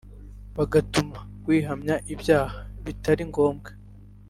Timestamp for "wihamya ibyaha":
1.45-2.57